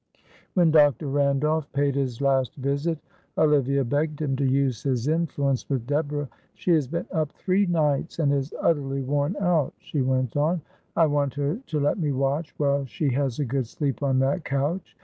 When 0.55 0.71
Dr. 0.71 1.05
Randolph 1.05 1.71
paid 1.73 1.93
his 1.93 2.21
last 2.21 2.55
visit 2.55 2.97
Olivia 3.37 3.83
begged 3.85 4.19
him 4.19 4.35
to 4.37 4.43
use 4.43 4.81
his 4.81 5.07
influence 5.07 5.69
with 5.69 5.85
Deborah. 5.85 6.27
"She 6.55 6.71
has 6.71 6.87
been 6.87 7.05
up 7.11 7.33
three 7.33 7.67
nights 7.67 8.17
and 8.17 8.33
is 8.33 8.51
utterly 8.59 9.03
worn 9.03 9.35
out," 9.39 9.75
she 9.77 10.01
went 10.01 10.35
on. 10.35 10.63
"I 10.95 11.05
want 11.05 11.35
her 11.35 11.57
to 11.67 11.79
let 11.79 11.99
me 11.99 12.11
watch 12.13 12.55
while 12.57 12.83
she 12.87 13.09
has 13.11 13.37
a 13.37 13.45
good 13.45 13.67
sleep 13.67 14.01
on 14.01 14.17
that 14.17 14.43
couch. 14.43 14.97